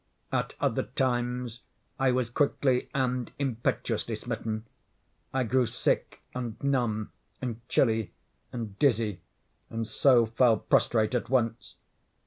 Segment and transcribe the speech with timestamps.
[0.31, 1.59] At other times
[1.99, 4.65] I was quickly and impetuously smitten.
[5.31, 8.11] I grew sick, and numb, and chilly,
[8.51, 9.21] and dizzy,
[9.69, 11.75] and so fell prostrate at once.